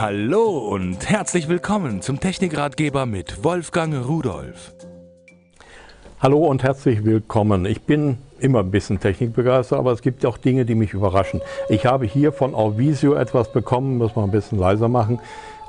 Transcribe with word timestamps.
Hallo 0.00 0.58
und 0.58 1.10
herzlich 1.10 1.48
willkommen 1.48 2.02
zum 2.02 2.20
Technikratgeber 2.20 3.04
mit 3.04 3.42
Wolfgang 3.42 4.06
Rudolf. 4.06 4.72
Hallo 6.20 6.38
und 6.38 6.62
herzlich 6.62 7.04
willkommen. 7.04 7.66
Ich 7.66 7.82
bin 7.82 8.18
immer 8.38 8.60
ein 8.60 8.70
bisschen 8.70 9.00
technikbegeistert, 9.00 9.76
aber 9.76 9.90
es 9.90 10.00
gibt 10.00 10.24
auch 10.24 10.38
Dinge, 10.38 10.64
die 10.64 10.76
mich 10.76 10.92
überraschen. 10.94 11.42
Ich 11.68 11.84
habe 11.84 12.06
hier 12.06 12.30
von 12.30 12.54
Auvisio 12.54 13.14
etwas 13.14 13.50
bekommen, 13.50 13.98
muss 13.98 14.14
man 14.14 14.26
ein 14.26 14.30
bisschen 14.30 14.60
leiser 14.60 14.86
machen. 14.86 15.18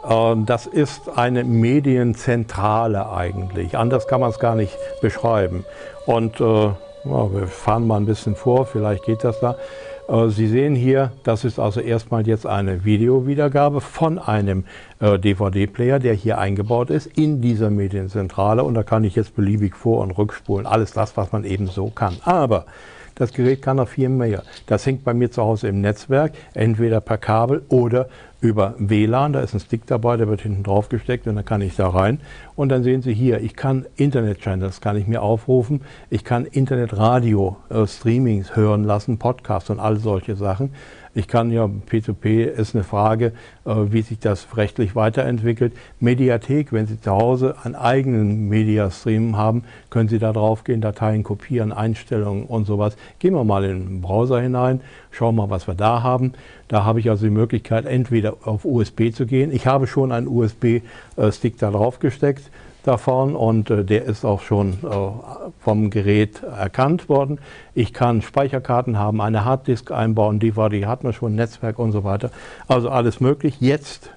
Ähm, 0.07 0.45
das 0.45 0.67
ist 0.67 1.09
eine 1.17 1.43
Medienzentrale 1.43 3.11
eigentlich. 3.11 3.79
Anders 3.79 4.07
kann 4.07 4.21
man 4.21 4.29
es 4.29 4.37
gar 4.37 4.53
nicht 4.53 4.77
beschreiben. 5.01 5.65
Und 6.05 6.39
äh, 6.39 6.69
wir 7.03 7.47
fahren 7.47 7.87
mal 7.87 7.97
ein 7.97 8.05
bisschen 8.05 8.35
vor, 8.35 8.67
vielleicht 8.67 9.05
geht 9.05 9.23
das 9.23 9.39
da. 9.39 9.55
Äh, 10.09 10.29
Sie 10.29 10.47
sehen 10.47 10.75
hier, 10.75 11.11
das 11.23 11.45
ist 11.45 11.59
also 11.59 11.79
erstmal 11.79 12.27
jetzt 12.27 12.45
eine 12.45 12.83
Videowiedergabe 12.83 13.81
von 13.81 14.17
einem 14.17 14.65
äh, 14.99 15.19
DVD-Player, 15.19 15.99
der 15.99 16.13
hier 16.13 16.39
eingebaut 16.39 16.89
ist 16.89 17.05
in 17.05 17.41
dieser 17.41 17.69
Medienzentrale 17.69 18.63
und 18.63 18.73
da 18.73 18.83
kann 18.83 19.03
ich 19.03 19.15
jetzt 19.15 19.35
beliebig 19.35 19.75
vor- 19.75 20.01
und 20.01 20.11
rückspulen, 20.11 20.65
alles 20.65 20.91
das, 20.91 21.15
was 21.15 21.31
man 21.31 21.43
eben 21.43 21.67
so 21.67 21.89
kann. 21.89 22.17
Aber 22.23 22.65
das 23.15 23.33
Gerät 23.33 23.61
kann 23.61 23.77
noch 23.77 23.89
viel 23.89 24.09
mehr. 24.09 24.43
Das 24.65 24.85
hängt 24.85 25.03
bei 25.03 25.13
mir 25.13 25.29
zu 25.29 25.43
Hause 25.43 25.67
im 25.67 25.81
Netzwerk, 25.81 26.31
entweder 26.53 27.01
per 27.01 27.17
Kabel 27.17 27.63
oder 27.67 28.07
über 28.41 28.75
WLAN. 28.77 29.33
Da 29.33 29.41
ist 29.41 29.53
ein 29.53 29.59
Stick 29.59 29.85
dabei, 29.85 30.17
der 30.17 30.27
wird 30.27 30.41
hinten 30.41 30.63
drauf 30.63 30.89
gesteckt 30.89 31.27
und 31.27 31.35
dann 31.35 31.45
kann 31.45 31.61
ich 31.61 31.75
da 31.75 31.89
rein. 31.89 32.19
Und 32.55 32.69
dann 32.69 32.83
sehen 32.83 33.01
Sie 33.01 33.13
hier, 33.13 33.41
ich 33.41 33.55
kann 33.55 33.85
Internet-Channels 33.95 34.81
kann 34.81 34.97
ich 34.97 35.07
mir 35.07 35.21
aufrufen. 35.21 35.81
Ich 36.09 36.23
kann 36.23 36.45
Internet-Radio-Streamings 36.45 38.51
äh, 38.51 38.55
hören 38.55 38.83
lassen, 38.83 39.17
Podcasts 39.17 39.69
und 39.69 39.79
all 39.79 39.97
solche 39.97 40.35
Sachen. 40.35 40.71
Ich 41.15 41.27
kann 41.27 41.51
ja, 41.51 41.65
P2P 41.65 42.45
ist 42.45 42.75
eine 42.75 42.83
Frage, 42.83 43.33
äh, 43.65 43.73
wie 43.89 44.03
sich 44.03 44.19
das 44.19 44.55
rechtlich 44.55 44.95
weiterentwickelt. 44.95 45.73
Mediathek, 45.99 46.71
wenn 46.71 46.85
Sie 46.85 47.01
zu 47.01 47.11
Hause 47.11 47.55
einen 47.63 47.75
eigenen 47.75 48.47
Mediastream 48.47 49.35
haben, 49.35 49.63
können 49.89 50.07
Sie 50.07 50.19
da 50.19 50.31
drauf 50.31 50.63
gehen, 50.63 50.81
Dateien 50.81 51.23
kopieren, 51.23 51.71
Einstellungen 51.71 52.45
und 52.45 52.65
sowas. 52.65 52.95
Gehen 53.17 53.33
wir 53.33 53.43
mal 53.43 53.63
in 53.63 53.79
den 53.79 54.01
Browser 54.01 54.39
hinein, 54.39 54.81
schauen 55.09 55.35
mal, 55.35 55.49
was 55.49 55.67
wir 55.67 55.73
da 55.73 56.03
haben. 56.03 56.33
Da 56.67 56.85
habe 56.85 56.99
ich 56.99 57.09
also 57.09 57.25
die 57.25 57.31
Möglichkeit, 57.31 57.85
entweder 57.85 58.28
auf 58.43 58.65
USB 58.65 59.11
zu 59.13 59.25
gehen. 59.25 59.51
Ich 59.53 59.67
habe 59.67 59.87
schon 59.87 60.11
einen 60.11 60.27
USB-Stick 60.27 61.57
da 61.57 61.71
drauf 61.71 61.99
gesteckt 61.99 62.49
davon 62.83 63.35
und 63.35 63.69
äh, 63.69 63.83
der 63.83 64.05
ist 64.05 64.25
auch 64.25 64.41
schon 64.41 64.73
äh, 64.83 64.97
vom 65.59 65.89
Gerät 65.89 66.43
erkannt 66.43 67.09
worden. 67.09 67.39
Ich 67.75 67.93
kann 67.93 68.21
Speicherkarten 68.21 68.97
haben, 68.97 69.21
eine 69.21 69.45
Harddisk 69.45 69.91
einbauen, 69.91 70.39
DVD 70.39 70.85
hat 70.85 71.03
man 71.03 71.13
schon, 71.13 71.35
Netzwerk 71.35 71.79
und 71.79 71.91
so 71.91 72.03
weiter. 72.03 72.31
Also 72.67 72.89
alles 72.89 73.19
möglich. 73.19 73.57
Jetzt 73.59 74.11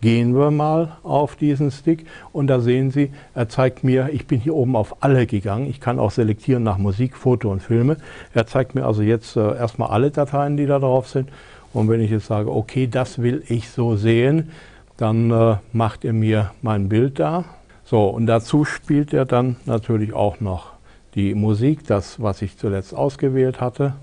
gehen 0.00 0.36
wir 0.36 0.50
mal 0.50 0.96
auf 1.02 1.36
diesen 1.36 1.70
Stick 1.70 2.06
und 2.32 2.46
da 2.46 2.60
sehen 2.60 2.90
Sie, 2.90 3.10
er 3.34 3.48
zeigt 3.48 3.82
mir, 3.82 4.10
ich 4.12 4.26
bin 4.26 4.40
hier 4.40 4.54
oben 4.54 4.76
auf 4.76 5.02
alle 5.02 5.26
gegangen. 5.26 5.68
Ich 5.68 5.80
kann 5.80 5.98
auch 5.98 6.12
selektieren 6.12 6.62
nach 6.62 6.78
Musik, 6.78 7.16
Foto 7.16 7.50
und 7.50 7.62
Filme. 7.62 7.96
Er 8.32 8.46
zeigt 8.46 8.74
mir 8.74 8.86
also 8.86 9.02
jetzt 9.02 9.36
äh, 9.36 9.56
erstmal 9.56 9.90
alle 9.90 10.10
Dateien, 10.10 10.56
die 10.56 10.66
da 10.66 10.78
drauf 10.78 11.08
sind. 11.08 11.30
Und 11.72 11.88
wenn 11.88 12.00
ich 12.00 12.10
jetzt 12.10 12.26
sage, 12.26 12.50
okay, 12.50 12.86
das 12.86 13.20
will 13.20 13.42
ich 13.48 13.70
so 13.70 13.96
sehen, 13.96 14.50
dann 14.96 15.30
äh, 15.30 15.56
macht 15.72 16.04
er 16.04 16.12
mir 16.12 16.52
mein 16.62 16.88
Bild 16.88 17.18
da. 17.18 17.44
So, 17.84 18.08
und 18.08 18.26
dazu 18.26 18.64
spielt 18.64 19.12
er 19.12 19.24
dann 19.24 19.56
natürlich 19.64 20.12
auch 20.12 20.40
noch 20.40 20.72
die 21.14 21.34
Musik, 21.34 21.86
das, 21.86 22.20
was 22.20 22.42
ich 22.42 22.58
zuletzt 22.58 22.94
ausgewählt 22.94 23.60
hatte. 23.60 23.94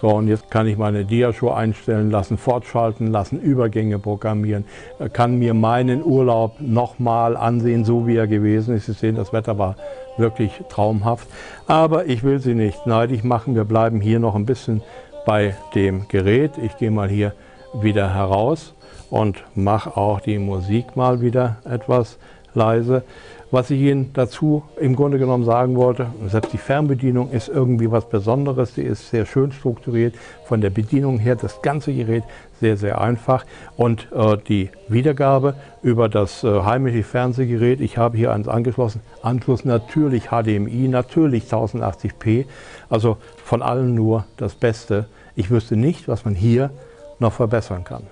So, 0.00 0.08
und 0.10 0.28
jetzt 0.28 0.48
kann 0.48 0.68
ich 0.68 0.78
meine 0.78 1.04
Diashow 1.04 1.50
einstellen 1.50 2.10
lassen, 2.10 2.38
fortschalten 2.38 3.08
lassen, 3.08 3.40
Übergänge 3.40 3.98
programmieren, 3.98 4.64
kann 5.12 5.38
mir 5.38 5.54
meinen 5.54 6.04
Urlaub 6.04 6.60
nochmal 6.60 7.36
ansehen, 7.36 7.84
so 7.84 8.06
wie 8.06 8.14
er 8.14 8.28
gewesen 8.28 8.76
ist. 8.76 8.86
Sie 8.86 8.92
sehen, 8.92 9.16
das 9.16 9.32
Wetter 9.32 9.58
war 9.58 9.74
wirklich 10.16 10.52
traumhaft. 10.68 11.26
Aber 11.66 12.06
ich 12.06 12.22
will 12.22 12.38
Sie 12.38 12.54
nicht 12.54 12.86
neidig 12.86 13.24
machen. 13.24 13.56
Wir 13.56 13.64
bleiben 13.64 14.00
hier 14.00 14.20
noch 14.20 14.36
ein 14.36 14.46
bisschen 14.46 14.82
bei 15.26 15.56
dem 15.74 16.06
Gerät. 16.06 16.52
Ich 16.58 16.76
gehe 16.76 16.92
mal 16.92 17.08
hier 17.08 17.32
wieder 17.74 18.14
heraus 18.14 18.74
und 19.10 19.42
mache 19.56 19.96
auch 19.96 20.20
die 20.20 20.38
Musik 20.38 20.94
mal 20.94 21.20
wieder 21.20 21.56
etwas 21.64 22.18
leise. 22.54 23.02
Was 23.50 23.70
ich 23.70 23.80
Ihnen 23.80 24.10
dazu 24.12 24.62
im 24.78 24.94
Grunde 24.94 25.18
genommen 25.18 25.44
sagen 25.44 25.74
wollte, 25.76 26.08
selbst 26.26 26.52
die 26.52 26.58
Fernbedienung 26.58 27.30
ist 27.30 27.48
irgendwie 27.48 27.90
was 27.90 28.06
Besonderes, 28.06 28.74
die 28.74 28.82
ist 28.82 29.08
sehr 29.08 29.24
schön 29.24 29.52
strukturiert. 29.52 30.14
Von 30.44 30.60
der 30.60 30.68
Bedienung 30.68 31.18
her 31.18 31.34
das 31.34 31.62
ganze 31.62 31.94
Gerät 31.94 32.24
sehr, 32.60 32.76
sehr 32.76 33.00
einfach. 33.00 33.46
Und 33.78 34.08
äh, 34.12 34.36
die 34.36 34.68
Wiedergabe 34.88 35.54
über 35.82 36.10
das 36.10 36.44
äh, 36.44 36.60
heimische 36.60 37.02
Fernsehgerät, 37.02 37.80
ich 37.80 37.96
habe 37.96 38.18
hier 38.18 38.32
eins 38.32 38.48
angeschlossen, 38.48 39.00
Anschluss 39.22 39.64
natürlich 39.64 40.24
HDMI, 40.26 40.88
natürlich 40.88 41.44
1080p, 41.44 42.44
also 42.90 43.16
von 43.42 43.62
allen 43.62 43.94
nur 43.94 44.26
das 44.36 44.56
Beste. 44.56 45.06
Ich 45.36 45.50
wüsste 45.50 45.76
nicht, 45.76 46.06
was 46.06 46.26
man 46.26 46.34
hier 46.34 46.70
noch 47.18 47.32
verbessern 47.32 47.84
kann. 47.84 48.02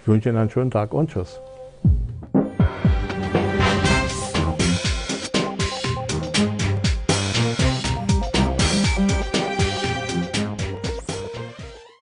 Ich 0.00 0.08
wünsche 0.08 0.30
Ihnen 0.30 0.38
einen 0.38 0.50
schönen 0.50 0.70
Tag 0.70 0.94
und 0.94 1.10
Tschüss. 1.10 1.40